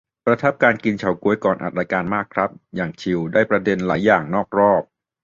[0.25, 4.83] ประทับการกินเฉาก๊วยก่อนอัดรายการมากครับ อย่างชิล ได้ประเด็นหลายอย่างนอกรอบ